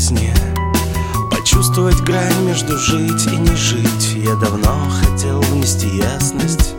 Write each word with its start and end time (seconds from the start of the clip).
казни 0.00 0.32
Почувствовать 1.30 2.00
грань 2.00 2.44
между 2.46 2.78
жить 2.78 3.26
и 3.26 3.36
не 3.36 3.54
жить. 3.54 4.16
Я 4.16 4.34
давно 4.34 4.90
хотел 5.02 5.40
внести 5.42 5.88
ясность. 5.88 6.74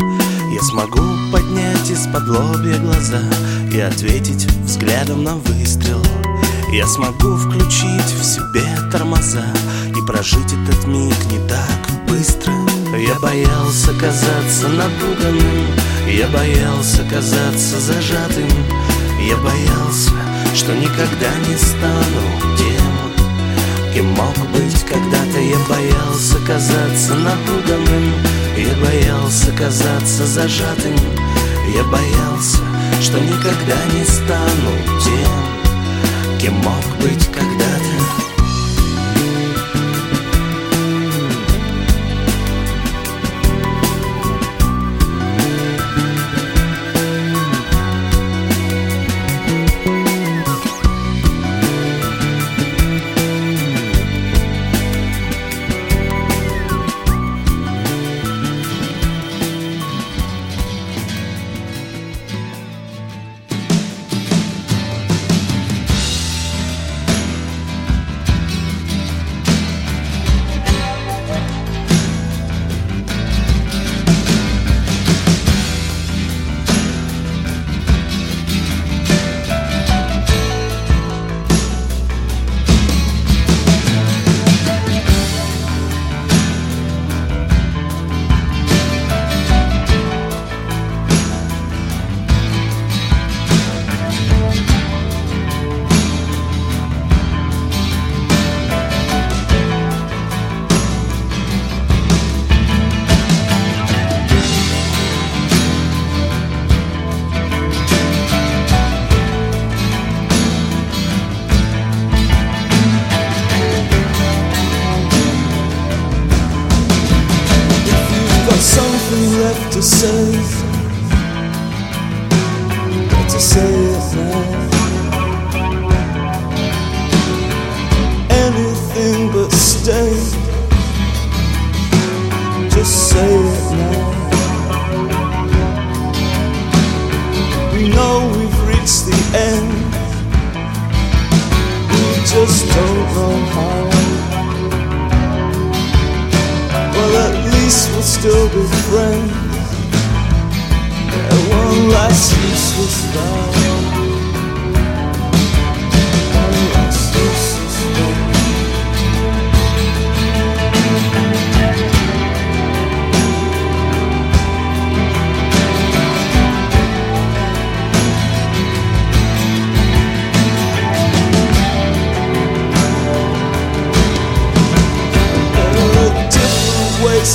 Я 0.54 0.62
смогу 0.62 1.02
поднять 1.32 1.90
из-под 1.90 2.28
лобья 2.28 2.78
глаза 2.80 3.22
И 3.72 3.80
ответить 3.80 4.46
взглядом 4.66 5.24
на 5.24 5.36
выстрел. 5.36 6.02
Я 6.72 6.88
смогу 6.88 7.36
включить 7.36 8.12
в 8.20 8.24
себе 8.24 8.66
тормоза 8.92 9.46
И 9.96 10.06
прожить 10.06 10.54
этот 10.54 10.88
миг 10.88 11.16
не 11.32 11.40
так 11.48 12.10
быстро. 12.10 12.54
Я 12.98 13.20
боялся 13.20 13.94
казаться 14.00 14.68
напуганным. 14.68 15.68
Я 16.08 16.28
боялся 16.28 17.04
казаться 17.04 17.80
зажатым. 17.80 18.50
Я 19.22 19.38
боялся, 19.38 20.12
что 20.56 20.74
никогда 20.74 21.30
не 21.48 21.56
стану 21.56 22.58
тем 22.58 22.91
Кем 23.94 24.06
мог 24.12 24.38
быть. 24.52 24.82
Когда-то 24.92 25.40
Я 25.40 25.58
боялся 25.70 26.38
казаться 26.46 27.14
напуганным 27.16 28.14
Я 28.58 28.76
боялся 28.84 29.52
казаться 29.52 30.26
зажатым 30.26 30.96
Я 31.74 31.84
боялся, 31.86 32.58
что 33.02 33.20
никогда 33.20 33.78
не 33.94 34.04
стану 34.04 35.00
тем 35.02 36.40
Кем 36.40 36.56
мог 36.56 36.84
быть 37.00 37.26
когда-то 37.28 38.21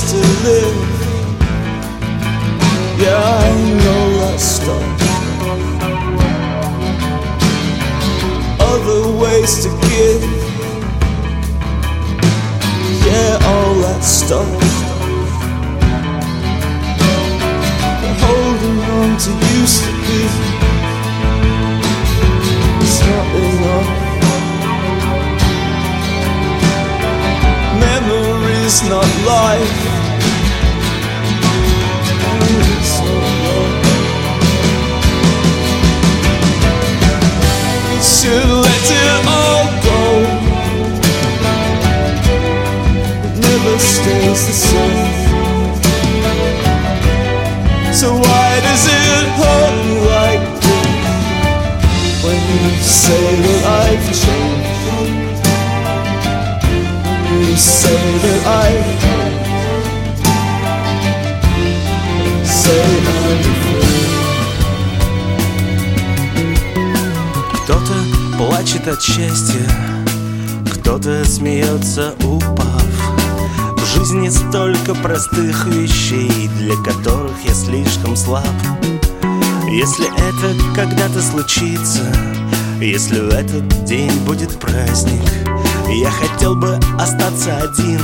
to 0.05 0.17
live. 0.43 0.76
Простых 75.01 75.65
вещей 75.67 76.49
Для 76.57 76.75
которых 76.77 77.35
я 77.43 77.53
слишком 77.53 78.15
слаб. 78.15 78.45
Если 79.69 80.07
это 80.07 80.55
когда-то 80.75 81.21
случится 81.21 82.03
Если 82.79 83.19
в 83.19 83.29
этот 83.29 83.85
день 83.85 84.11
будет 84.25 84.59
праздник 84.59 85.21
Я 85.89 86.09
хотел 86.11 86.55
бы 86.55 86.79
остаться 86.99 87.57
один. 87.57 88.01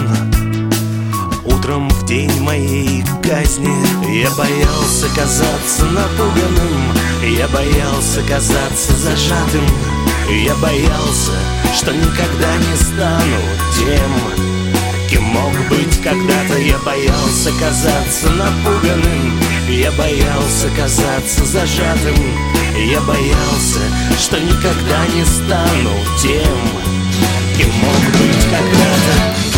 Утром 1.46 1.90
в 1.90 2.06
день 2.06 2.42
моей 2.42 3.04
казни 3.22 3.74
Я 4.12 4.30
боялся 4.32 5.08
казаться 5.16 5.86
напуганным 5.86 6.94
Я 7.24 7.48
боялся 7.48 8.22
казаться 8.28 8.94
зажатым 8.94 9.66
я 10.30 10.56
боялся, 10.56 11.34
что 11.76 11.92
никогда 11.92 12.58
не 12.58 12.76
стану 12.78 13.40
тем, 13.78 14.53
кем 15.14 15.24
мог 15.26 15.54
быть 15.70 16.02
когда-то 16.02 16.58
Я 16.58 16.78
боялся 16.80 17.52
казаться 17.60 18.30
напуганным. 18.32 19.40
Я 19.70 19.92
боялся 19.92 20.70
казаться 20.76 21.46
зажатым. 21.46 22.16
Я 22.76 23.00
боялся, 23.02 23.80
что 24.18 24.40
никогда 24.40 25.06
не 25.14 25.24
стану 25.26 25.94
тем. 26.20 26.58
Кем 27.58 27.70
мог 27.70 28.02
быть 28.18 28.44
когда-то 28.46 29.53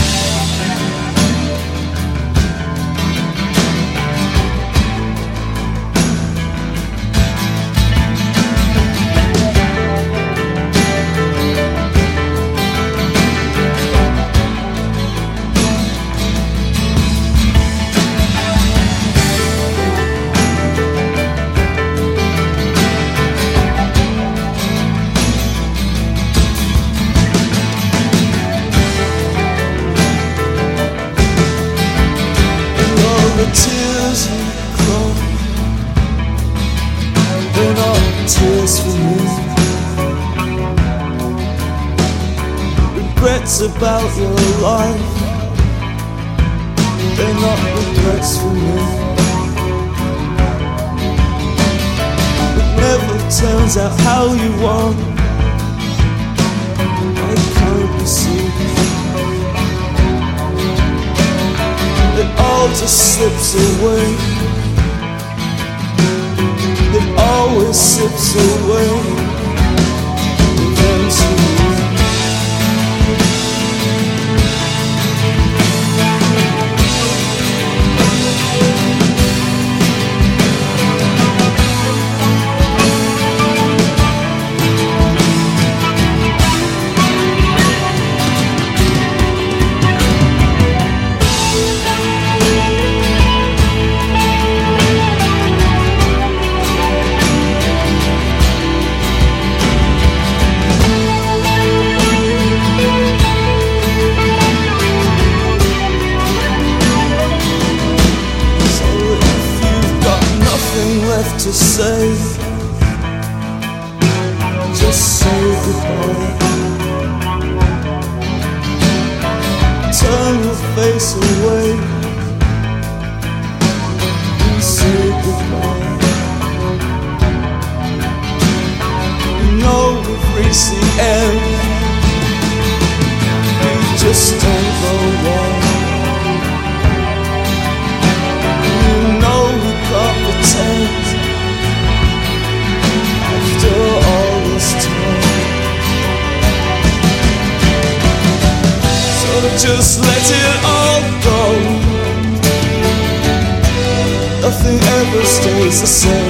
necessary 155.85 156.24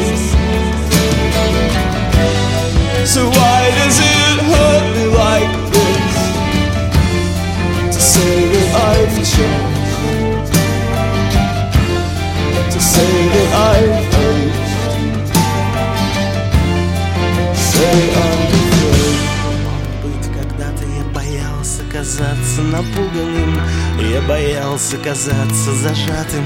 боялся 24.85 24.97
казаться 24.97 25.73
зажатым. 25.73 26.45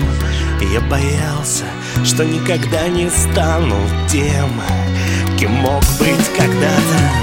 Я 0.72 0.80
боялся, 0.82 1.66
что 2.06 2.24
никогда 2.24 2.88
не 2.88 3.10
стану 3.10 3.76
тем 4.10 4.62
Кем 5.38 5.52
мог 5.52 5.84
быть 6.00 6.30
когда-то. 6.38 7.19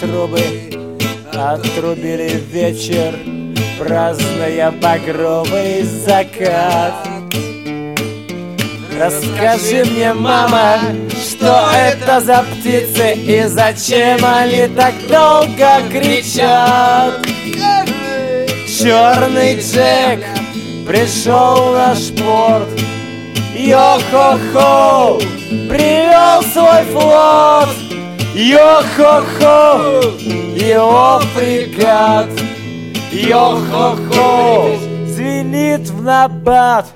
трубы 0.00 0.40
Отрубили 1.32 2.42
вечер, 2.50 3.14
праздная 3.78 4.72
багровый 4.72 5.82
закат. 5.82 6.94
Расскажи 8.98 9.84
мне, 9.84 10.12
мама, 10.12 10.78
что 11.12 11.70
это 11.72 12.20
за 12.20 12.44
птицы 12.44 13.14
И 13.14 13.44
зачем 13.46 14.18
они 14.24 14.66
так 14.74 14.94
долго 15.08 15.80
кричат? 15.88 17.24
Черный 18.66 19.60
Джек 19.60 20.24
пришел 20.84 21.72
на 21.74 21.88
наш 21.88 22.08
порт 22.08 22.68
Йо-хо-хо, 23.54 25.18
привел 25.68 26.42
свой 26.52 26.84
флот. 26.92 27.77
Йо-хо-хо, 28.40 30.00
его 30.54 31.20
фрегат. 31.34 32.28
Йо-хо-хо, 33.10 34.76
звенит 35.06 35.90
в 35.90 36.02
набат. 36.02 36.86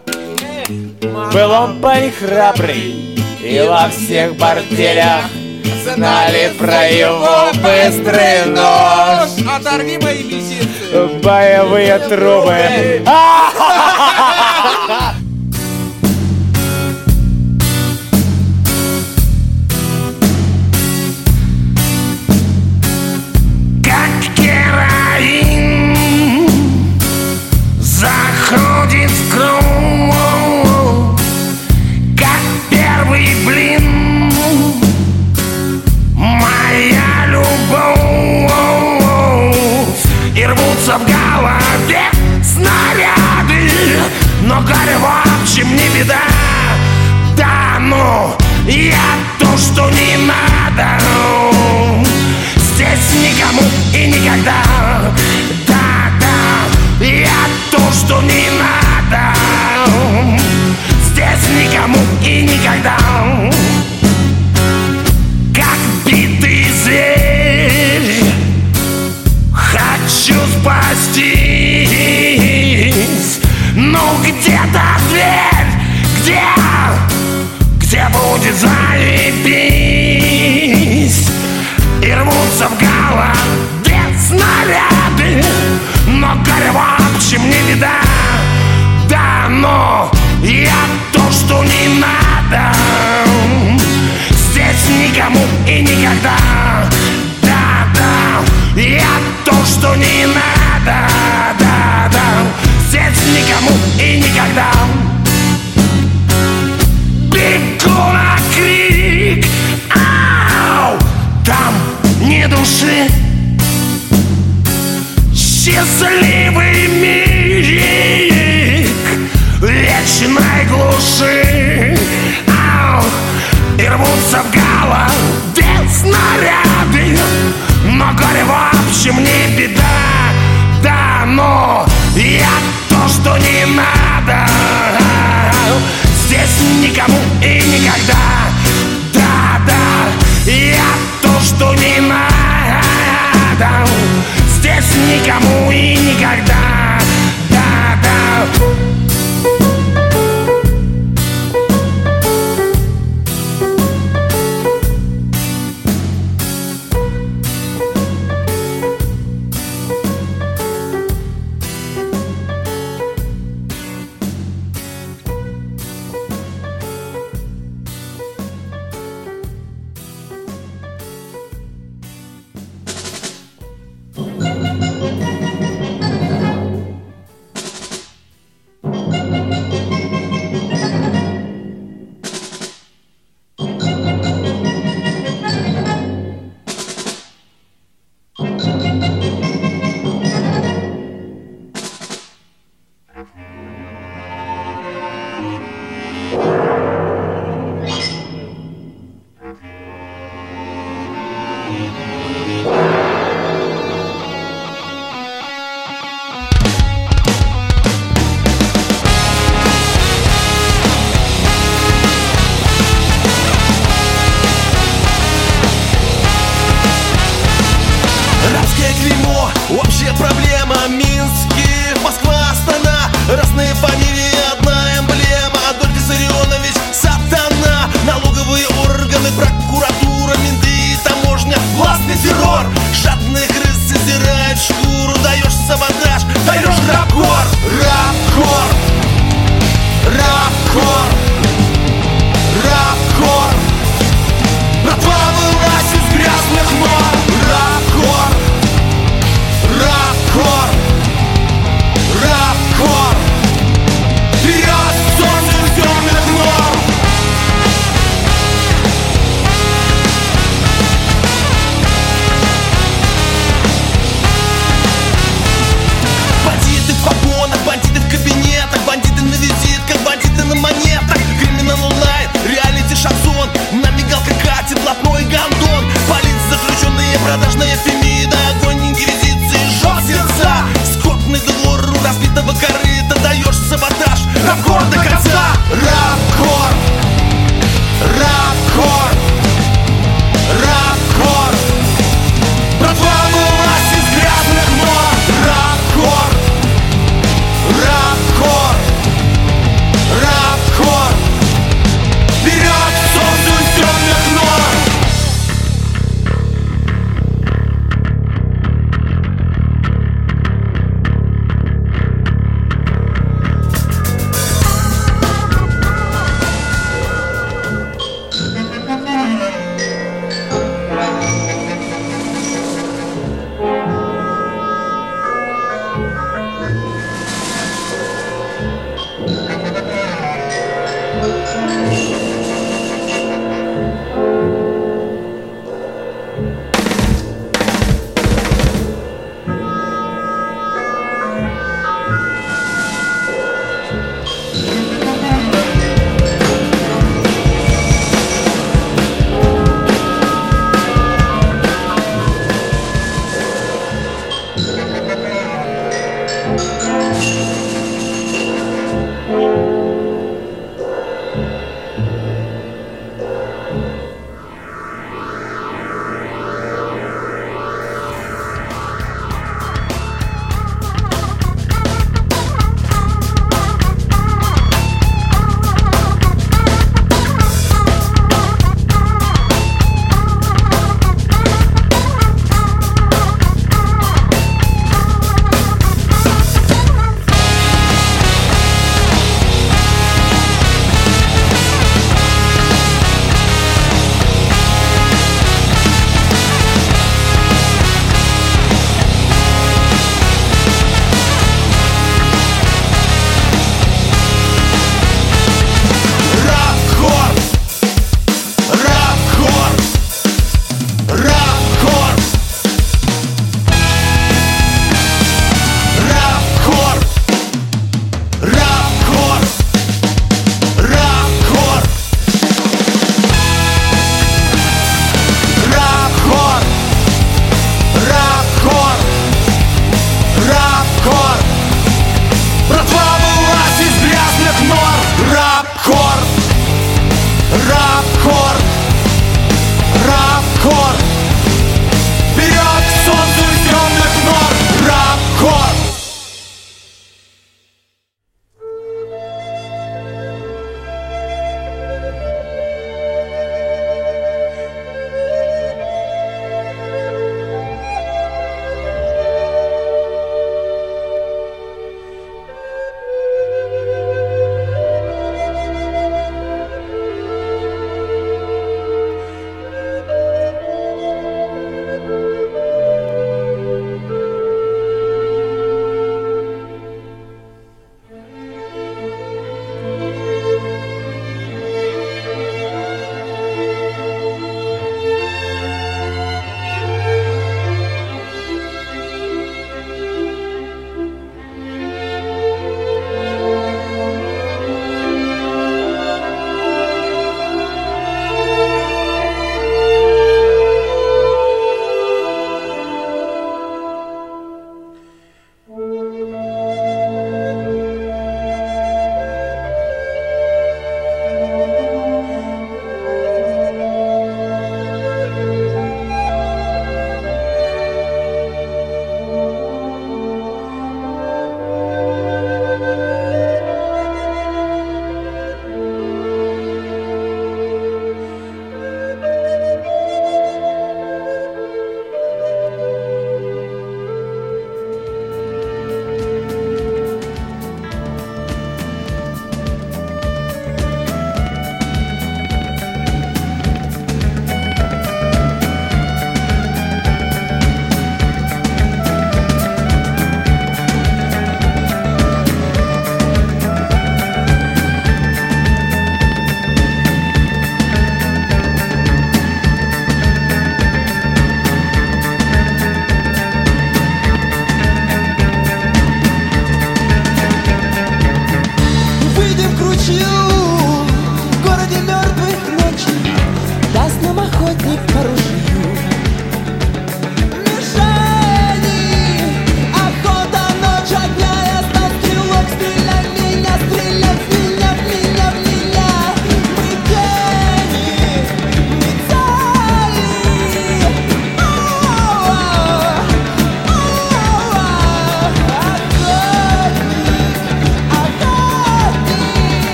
Был 1.32 1.50
он 1.50 1.80
парень 1.80 2.12
храбрый, 2.12 3.18
и 3.42 3.66
во 3.68 3.88
всех 3.88 4.36
борделях 4.36 5.24
Знали 5.82 6.52
про 6.60 6.86
его 6.88 7.50
быстрый 7.54 8.46
нож 8.46 9.30
Оторви 9.52 9.98
мои 9.98 10.22
визиты 10.22 11.08
Боевые 11.24 11.98
трубы 11.98 13.02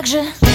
как 0.00 0.06
же? 0.06 0.49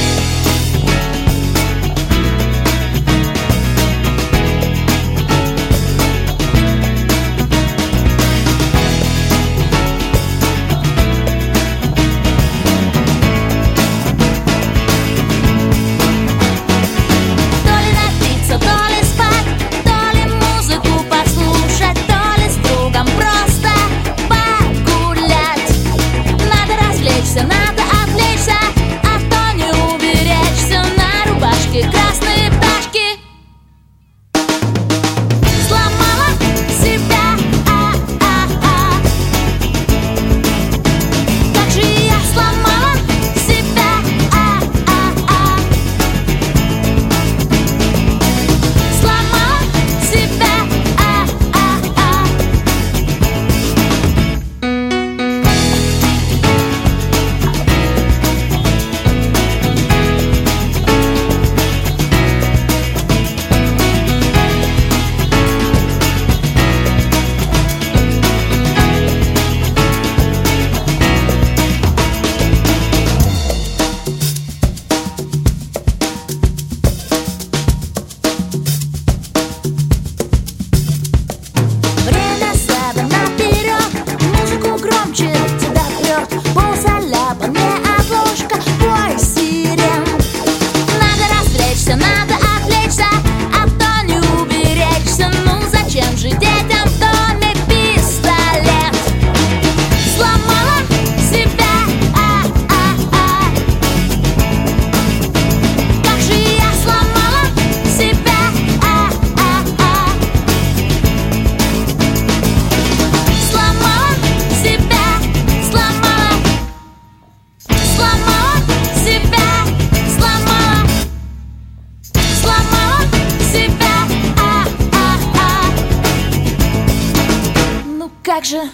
также 128.45 128.69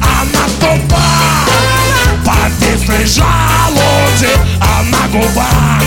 Единственный 2.61 3.05
жалузи, 3.05 4.29
а 4.61 4.83
на 4.83 5.07
губах 5.07 5.83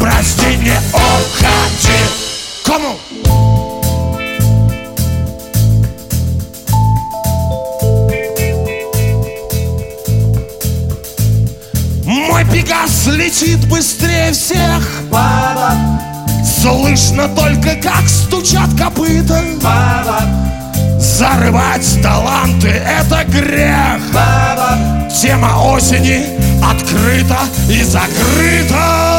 Прости, 0.00 0.56
не 0.56 0.76
уходи 0.92 1.98
Кому? 2.64 2.96
Мой 12.04 12.44
Пегас 12.46 13.06
летит 13.06 13.68
быстрее 13.68 14.32
всех 14.32 14.82
Баба. 15.10 15.72
Слышно 16.44 17.28
только, 17.28 17.76
как 17.76 18.08
стучат 18.08 18.70
копыта 18.78 19.42
Баба. 19.62 20.22
Зарывать 20.98 22.02
таланты— 22.02 22.68
это 22.68 23.24
грех 23.24 24.00
Баба. 24.12 24.95
Тема 25.16 25.72
осени 25.72 26.26
открыта 26.62 27.38
и 27.70 27.82
закрыта 27.82 29.15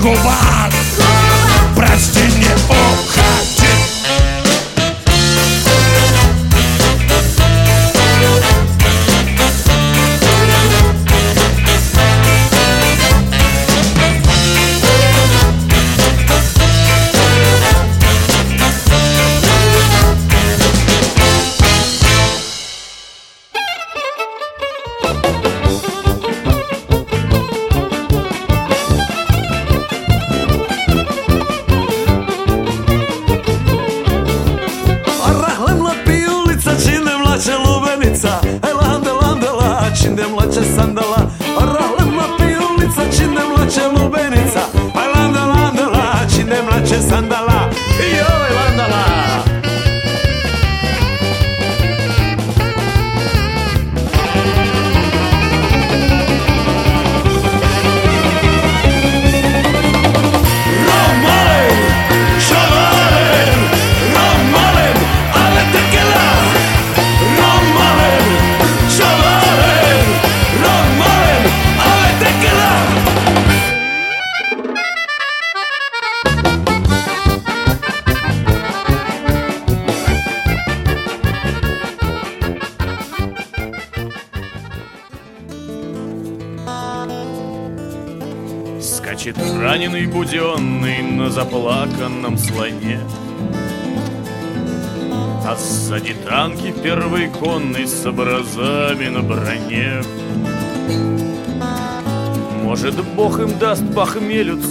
а 0.00 0.77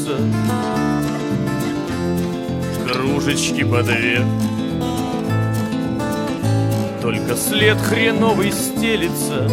похмелються 0.08 0.18
Кружечки 2.88 3.64
по 3.64 3.84
две. 3.84 4.22
Только 7.02 7.36
след 7.36 7.78
хреновый 7.78 8.52
стелится. 8.52 9.50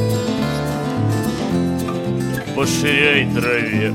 По 2.55 2.67
ширяй 2.67 3.29
траве. 3.35 3.93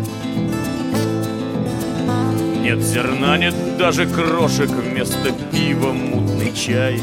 Нет 2.62 2.80
зерна, 2.80 3.38
нет 3.38 3.56
даже 3.78 4.06
крошек. 4.06 4.70
Вместо 4.70 5.32
пива 5.52 5.92
мутный 5.94 6.54
чай. 6.54 7.02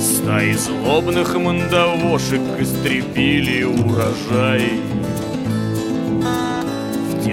Стаи 0.00 0.52
злобных 0.54 1.36
мандавошек 1.36 2.40
Истребили 2.58 3.64
урожай 3.64 4.80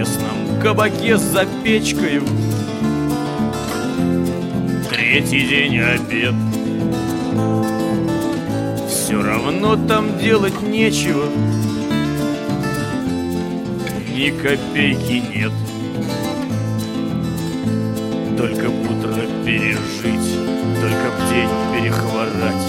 В 0.04 0.06
тесном 0.06 0.62
кабаке 0.62 1.18
за 1.18 1.46
печкою 1.64 2.24
Третий 4.90 5.48
день 5.48 5.80
обед. 5.80 6.34
Все 8.90 9.24
равно 9.24 9.78
там 9.88 10.20
делать 10.20 10.62
нечего. 10.62 11.30
Ни 14.14 14.30
копейки 14.32 15.24
нет. 15.34 15.54
Только 18.38 18.68
утро 18.68 19.22
пережить 19.46 20.38
Только 20.82 21.12
б 21.12 21.30
день 21.30 21.50
перехворать 21.72 22.66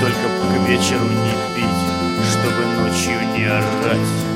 Только 0.00 0.28
б 0.28 0.64
к 0.64 0.68
вечеру 0.68 1.00
не 1.02 1.56
пить 1.56 1.82
Чтобы 2.30 2.62
ночью 2.80 3.18
не 3.36 3.44
орать 3.46 4.26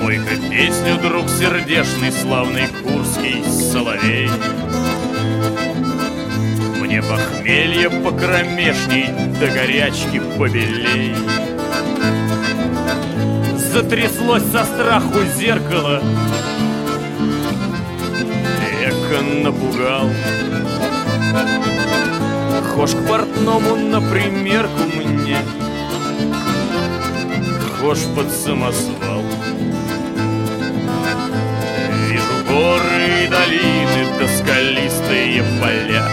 Спой-ка 0.00 0.34
песню, 0.48 0.96
друг 0.96 1.28
сердешный, 1.28 2.10
славный 2.10 2.66
курский 2.82 3.44
соловей. 3.44 4.30
Мне 6.80 7.02
похмелье 7.02 7.90
покромешней, 7.90 9.08
до 9.38 9.48
горячки 9.48 10.22
побелей. 10.38 11.14
Затряслось 13.58 14.42
со 14.44 14.64
страху 14.64 15.18
зеркало. 15.36 16.02
Эко 18.82 19.22
напугал. 19.44 20.08
Хошь 22.74 22.92
к 22.92 23.06
портному 23.06 23.76
на 23.76 24.00
примерку 24.00 24.80
мне. 24.96 25.36
Хошь 27.78 28.06
под 28.16 28.30
самосвал 28.30 29.09
горы 32.50 33.24
и 33.24 33.28
долины, 33.28 34.02
да 34.18 34.28
скалистые 34.28 35.42
поля. 35.60 36.04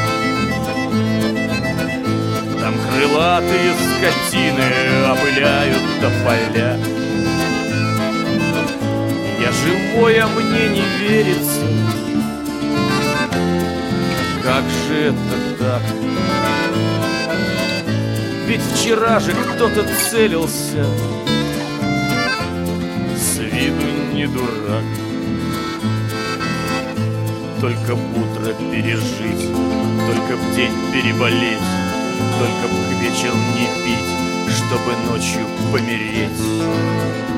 Там 2.61 2.75
крылатые 2.91 3.73
скотины 3.73 4.69
опыляют 5.11 5.81
тополя 6.01 6.77
Я 9.39 9.51
живой, 9.51 10.19
а 10.19 10.27
мне 10.27 10.69
не 10.69 10.83
верится. 10.99 11.61
Как 14.43 14.63
же 14.87 15.09
это 15.09 15.37
так? 15.59 15.81
Ведь 18.47 18.61
вчера 18.61 19.19
же 19.19 19.33
кто-то 19.33 19.85
целился 20.09 20.85
Только 27.59 27.95
б 27.95 27.99
утро 28.15 28.53
пережить 28.71 29.51
Только 29.51 30.37
б 30.37 30.55
день 30.55 30.71
переболеть 30.93 31.57
Только 32.37 32.67
б 32.67 32.75
к 32.85 33.01
вечеру 33.01 33.35
не 33.55 33.65
пить 33.83 34.55
Чтобы 34.55 34.95
ночью 35.09 35.45
помереть 35.71 37.36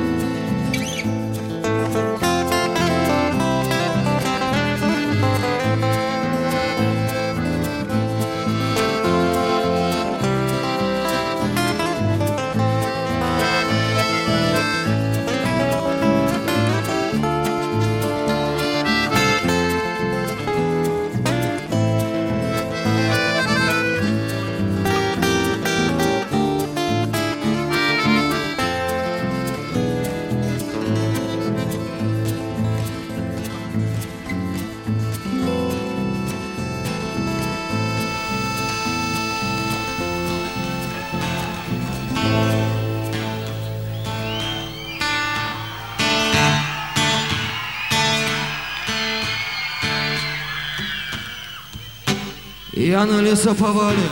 лесоповале 53.30 54.10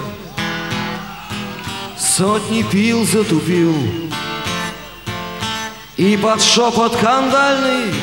Сотни 1.97 2.63
пил, 2.63 3.05
затупил. 3.05 3.75
И 5.97 6.17
под 6.17 6.41
шепот 6.41 6.95
кандальный 6.95 7.93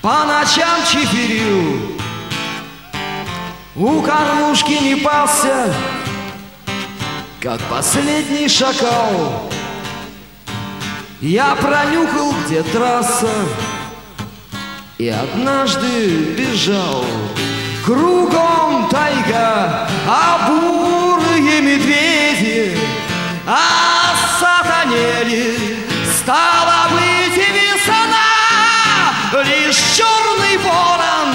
По 0.00 0.24
ночам 0.24 0.80
чиферил. 0.90 1.98
У 3.74 4.02
кормушки 4.02 4.72
не 4.82 4.96
пался 4.96 5.72
Как 7.40 7.60
последний 7.62 8.48
шакал. 8.48 9.50
Я 11.20 11.54
пронюхал, 11.56 12.34
где 12.44 12.62
трасса 12.62 13.30
И 14.98 15.08
однажды 15.08 16.34
бежал 16.36 17.04
Кругом 17.84 18.88
тайга, 18.90 19.88
а 20.06 20.48
бурые 20.48 21.60
медведи 21.60 22.78
Осатанели, 24.44 25.56
стала 26.16 26.88
быть 26.92 27.36
весна 27.36 28.30
Лишь 29.44 29.80
черный 29.96 30.56
ворон 30.58 31.34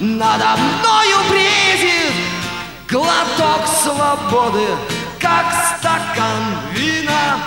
надо 0.00 0.56
мною 0.56 1.18
бредит. 1.30 2.12
Глоток 2.88 3.66
свободы, 3.82 4.66
как 5.18 5.46
стакан 5.76 6.42
вина. 6.72 7.38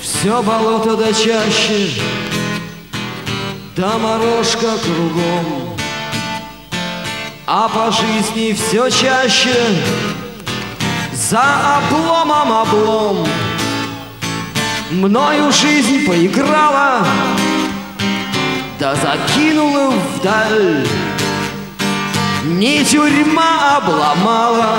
Все 0.00 0.42
болото 0.42 0.96
да 0.96 1.12
чаще 1.12 2.00
да 3.76 3.98
морожка 3.98 4.78
кругом. 4.78 5.76
А 7.46 7.68
по 7.68 7.92
жизни 7.92 8.54
все 8.54 8.90
чаще 8.90 9.54
За 11.12 11.42
обломом 11.76 12.52
облом. 12.52 13.26
Мною 14.90 15.52
жизнь 15.52 16.06
поиграла 16.06 17.06
Да 18.80 18.94
закинула 18.94 19.90
вдаль. 19.90 20.86
Не 22.44 22.82
тюрьма 22.82 23.76
обломала 23.76 24.78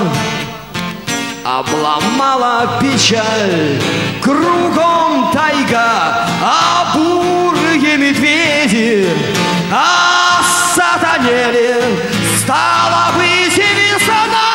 Обломала 1.44 2.78
печаль 2.80 3.80
Кругом 4.28 5.32
тайга, 5.32 6.26
а 6.42 6.92
бурые 6.94 7.96
медведи 7.96 9.08
Осатанели, 10.38 11.72
стала 12.38 13.12
быть 13.16 13.56
весна 13.56 14.50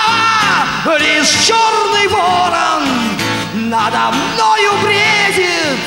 Лишь 0.99 1.32
черный 1.47 2.07
ворон 2.07 2.84
надо 3.74 4.11
мною 4.11 4.71
бредит. 4.84 5.80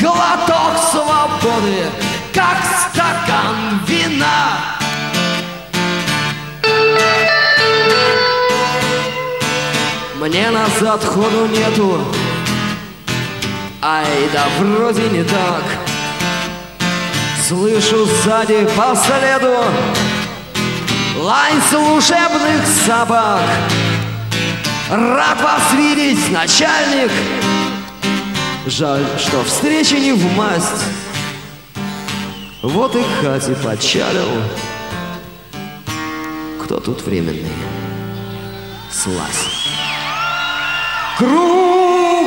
Глоток 0.00 0.78
свободы, 0.90 1.84
как 2.32 2.56
стакан 2.64 3.80
вина. 3.86 4.78
Мне 10.18 10.50
назад 10.50 11.04
ходу 11.04 11.46
нету 11.48 12.02
Ай, 13.90 14.28
да 14.34 14.44
вроде 14.58 15.08
не 15.08 15.24
так. 15.24 15.64
Слышу 17.42 18.04
сзади 18.04 18.68
по 18.76 18.94
следу 18.94 19.56
Лань 21.16 21.62
служебных 21.70 22.66
собак. 22.86 23.40
Рад 24.90 25.40
вас 25.40 25.72
видеть, 25.72 26.30
начальник. 26.30 27.10
Жаль, 28.66 29.06
что 29.16 29.42
встреча 29.44 29.98
не 29.98 30.12
в 30.12 30.36
масть. 30.36 30.84
Вот 32.62 32.94
и 32.94 33.02
к 33.02 33.24
хате 33.24 33.54
подчалил 33.54 34.42
Кто 36.62 36.78
тут 36.78 37.00
временный? 37.06 37.54
Слазь 38.92 39.46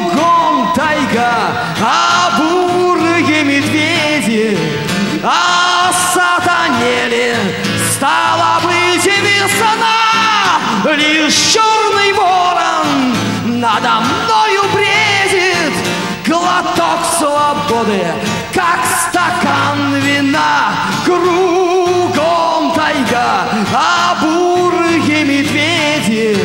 Кругом 0.02 0.74
тайга, 0.74 1.54
а 1.80 2.32
бурые 2.38 3.44
медведи 3.44 4.58
Осатанели, 5.94 7.36
стала 7.94 8.60
быть 8.64 9.06
весна 9.06 10.58
Лишь 10.96 11.36
черный 11.36 12.14
ворон 12.14 13.16
надо 13.60 14.02
мною 14.02 14.64
бредит. 14.74 15.74
Глоток 16.26 17.06
свободы, 17.18 18.04
как 18.54 18.80
стакан 19.10 19.96
вина 19.96 20.74
Кругом 21.06 22.74
тайга, 22.74 23.48
а 23.74 24.16
бурые 24.20 25.24
медведи 25.24 26.38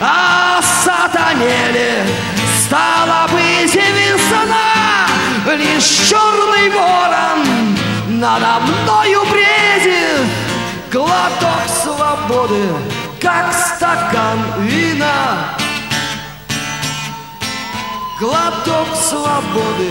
Осатанели, 0.00 2.04
стала 2.74 3.28
быть 3.28 3.74
весна 3.74 5.06
Лишь 5.56 6.08
черный 6.08 6.70
ворон 6.70 7.76
надо 8.08 8.60
мною 8.60 9.22
бредит. 9.30 10.26
Глоток 10.90 11.66
свободы, 11.82 12.62
как 13.20 13.52
стакан 13.52 14.38
вина. 14.60 15.56
Глоток 18.18 18.88
свободы, 18.96 19.90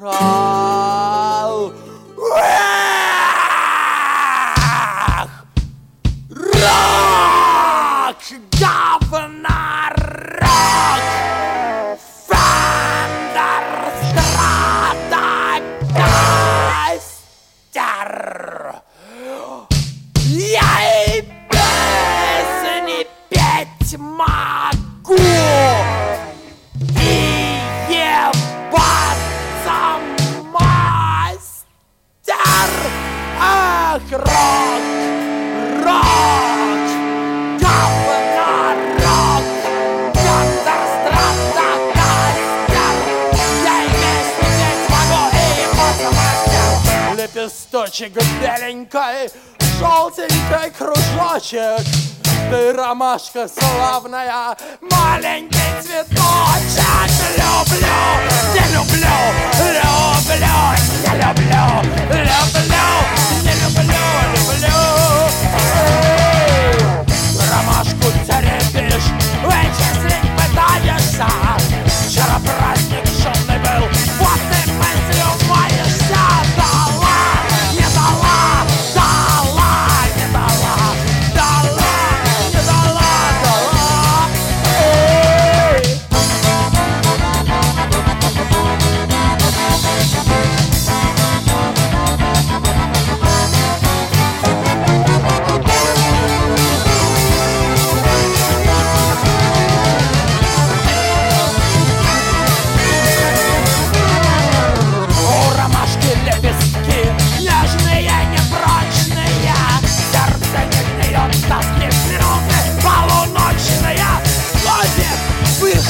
rock. 0.00 0.37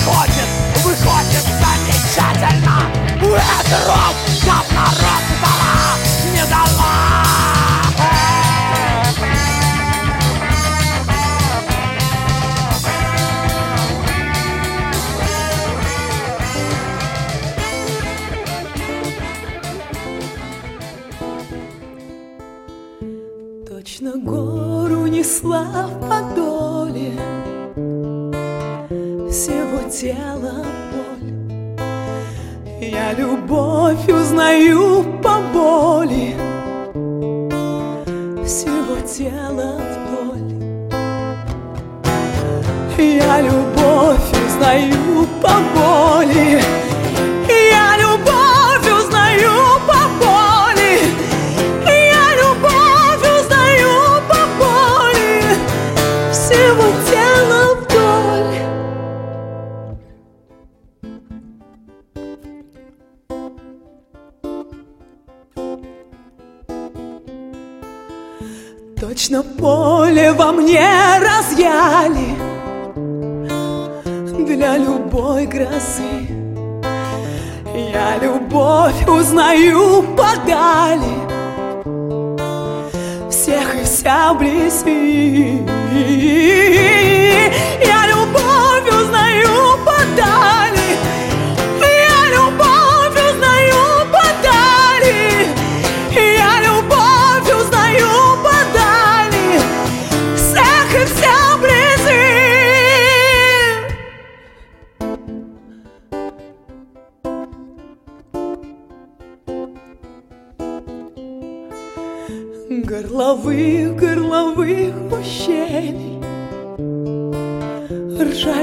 выходит, 0.08 0.48
выходит 0.84 1.44
замечательно 1.60 2.90
Ветром, 3.20 4.14
как 4.44 4.70
народ 4.72 5.17
и 34.08 34.12
узнаю 34.12 35.04
по 35.22 35.38
боли 35.52 36.34
всего 38.44 38.96
тела 39.06 39.78
вдоль. 39.92 40.50
Я 42.98 43.40
любовь 43.42 44.30
узнаю 44.46 45.26
по 45.42 45.67
мою 79.58 80.02
подали. 80.16 81.14
Всех 83.30 83.74
и 83.74 83.84
вся 83.84 84.34
близи 84.34 85.62
Я 87.84 88.06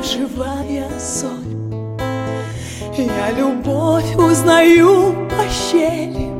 живая 0.05 0.87
соль. 0.99 1.55
Я 2.97 3.31
любовь 3.31 4.15
узнаю 4.15 5.13
по 5.29 5.43
щели 5.49 6.31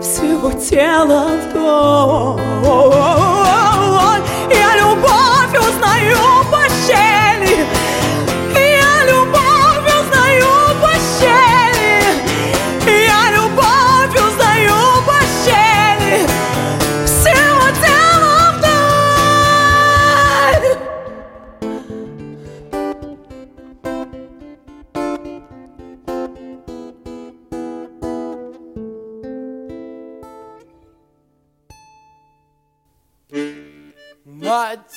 Всего 0.00 0.50
тела 0.52 1.26
вдоль 1.50 2.40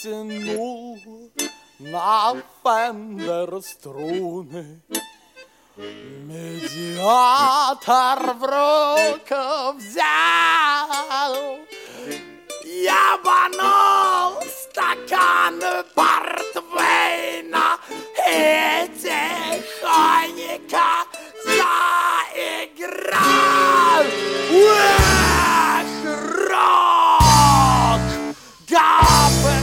натянул 0.04 1.32
на 1.80 2.36
фендер 2.64 3.62
струны. 3.62 4.82
Медиатор 6.28 7.54
в 8.34 8.44
руку 8.44 9.78
взял, 9.78 11.36
я 12.66 13.18
банул 13.24 14.42
стакан 14.50 15.62
портвейна 15.96 17.78
и 18.28 18.88
тихонько 19.02 20.28
заиграл. 21.46 22.82
Эх, 24.52 26.04
рок! 26.50 28.02
Габель! 28.68 29.61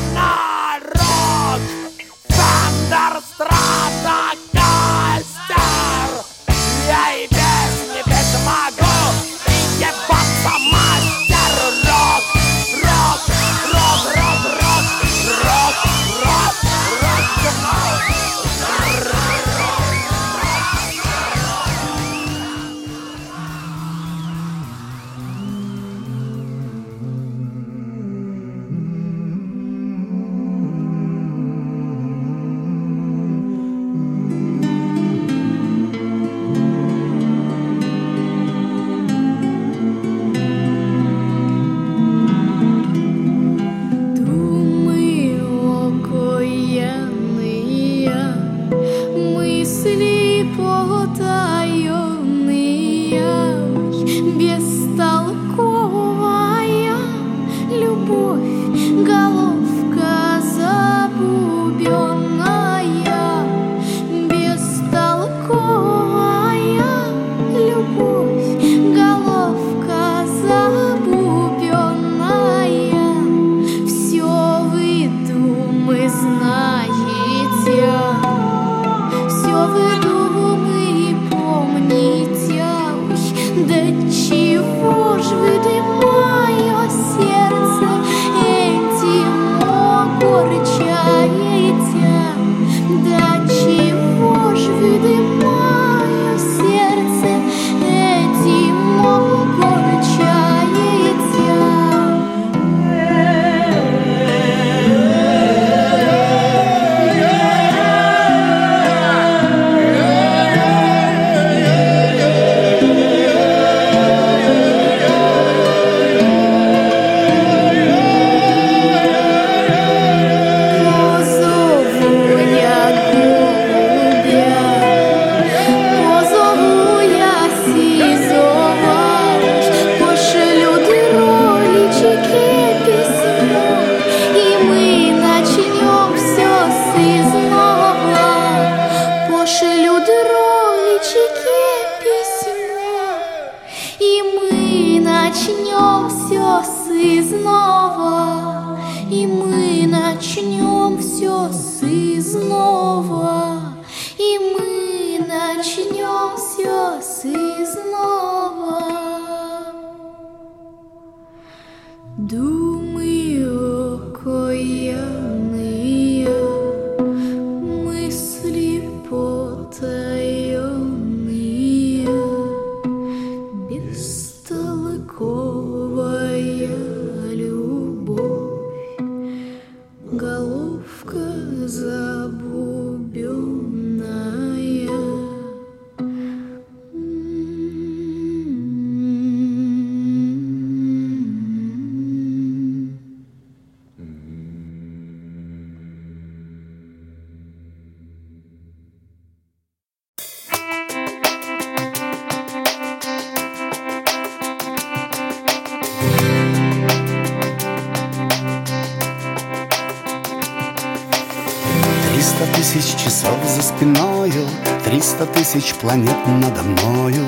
тысяч 215.52 215.74
планет 215.74 216.16
надо 216.26 216.62
мною. 216.62 217.26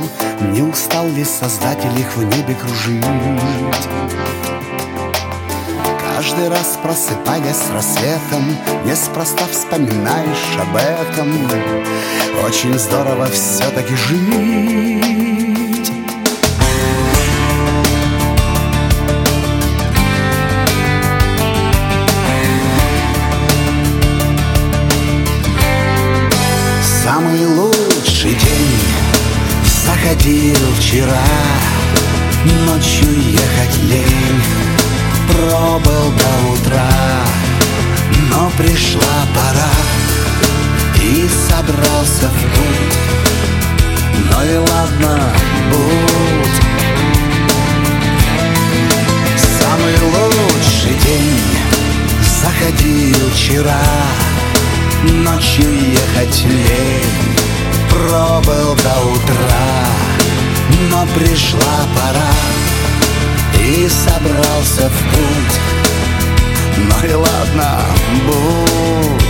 Не 0.53 0.63
устал 0.63 1.09
ли 1.09 1.25
создатель 1.25 1.99
их 1.99 2.17
в 2.17 2.23
небе 2.23 2.55
кружить? 2.55 3.05
Каждый 6.05 6.49
раз 6.49 6.79
просыпаясь 6.83 7.57
с 7.57 7.71
рассветом 7.71 8.45
Неспроста 8.85 9.45
вспоминаешь 9.51 10.59
об 10.61 10.77
этом. 10.77 11.33
Очень 12.45 12.79
здорово 12.79 13.27
все-таки 13.27 13.95
жить. 13.95 15.40
Вчера 53.51 53.81
Ночью 55.03 55.65
ехать 55.93 56.45
лень. 56.45 57.37
Пробыл 57.89 58.75
до 58.77 59.01
утра 59.11 59.87
Но 60.91 61.07
пришла 61.17 61.61
пора. 61.97 62.31
И 63.59 63.89
собрался 63.89 64.89
в 64.89 65.15
путь. 65.15 65.61
Ну 66.77 67.09
и 67.09 67.13
ладно, 67.13 67.81
будь. 68.27 69.21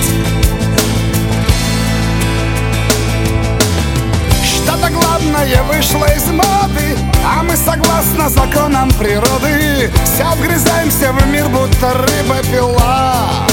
Что-то 4.44 4.90
главное 4.90 5.62
вышло 5.64 6.06
из 6.14 6.26
моды 6.26 6.96
А 7.24 7.42
мы 7.42 7.56
согласно 7.56 8.28
законам 8.28 8.90
природы. 8.92 9.90
Все 10.04 10.24
вгрызаемся 10.36 11.12
в 11.12 11.26
мир, 11.28 11.48
будто 11.48 11.92
рыба-пила 11.92 13.00
Остается 13.20 13.49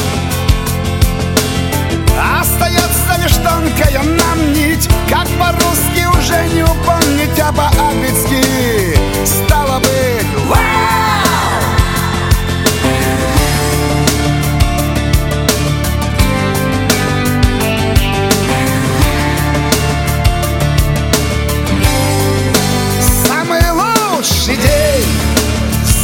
лишь 3.38 3.44
тонкая 3.44 4.04
нам 4.04 4.54
нить 4.54 4.88
Как 5.10 5.28
по-русски 5.40 6.06
уже 6.18 6.48
не 6.54 6.64
упомнить, 6.64 7.40
а 7.40 7.52
по-английски 7.52 8.98
Стало 9.26 9.80
быть, 9.80 10.46
вау! 10.46 10.58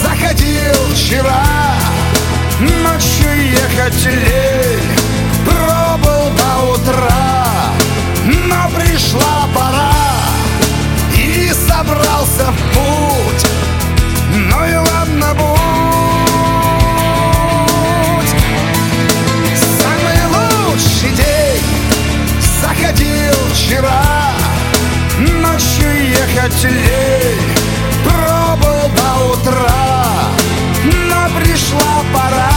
Заходил 0.01 0.73
вчера. 0.93 1.43
Ночью 2.59 3.51
ехать 3.51 4.05
лень 4.05 4.93
пришла 9.14 9.47
пора 9.53 9.91
И 11.16 11.51
собрался 11.53 12.51
в 12.51 12.57
путь. 12.74 13.45
Ну 14.32 14.66
и 14.66 14.76
ладно 14.76 15.34
будь. 15.36 15.59
Самый 19.80 20.20
лучший 20.68 21.11
день 21.11 21.66
заходил 22.61 23.36
вчера. 23.53 24.03
Ночью 25.20 25.91
ехать 26.09 26.64
лень 26.64 27.53
Пробыл 28.03 28.82
до 28.95 29.09
утра. 29.34 29.76
Но 30.84 31.39
пришла 31.39 32.03
пора 32.14 32.53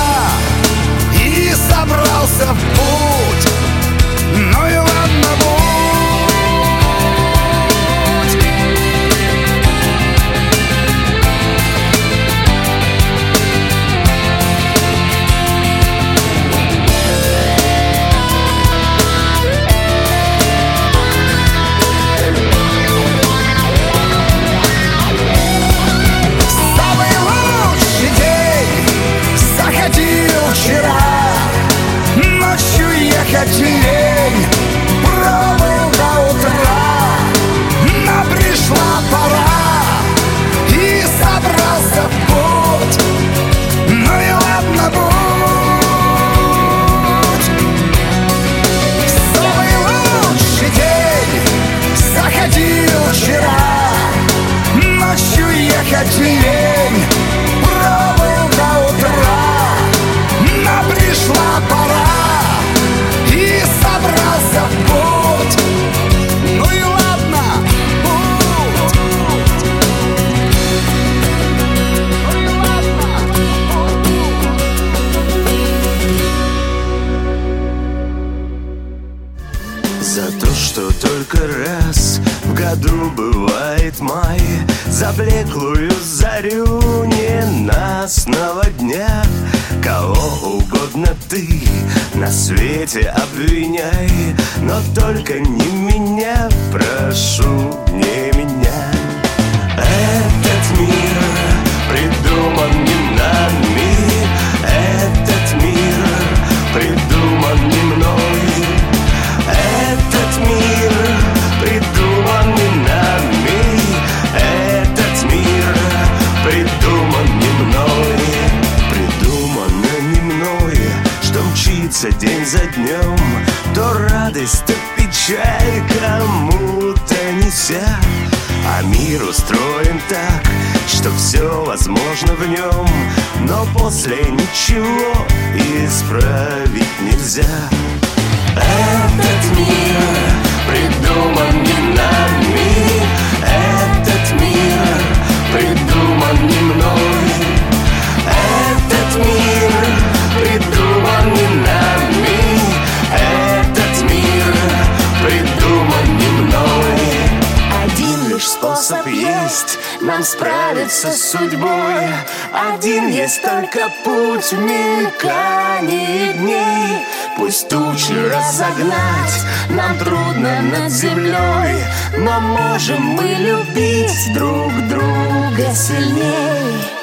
справиться 161.06 161.12
с 161.12 161.30
судьбой. 161.30 162.08
Один 162.52 163.08
есть 163.08 163.42
только 163.42 163.90
путь 164.04 164.52
в 164.52 164.58
мелькании 164.58 166.32
дней. 166.32 167.04
Пусть 167.36 167.68
тучи 167.68 168.12
разогнать 168.12 169.44
нам 169.70 169.98
трудно 169.98 170.60
над 170.62 170.90
землей. 170.90 171.84
Но 172.18 172.40
можем 172.40 173.02
мы 173.02 173.24
любить 173.24 174.34
друг 174.34 174.72
друга 174.88 175.74
сильней 175.74 176.95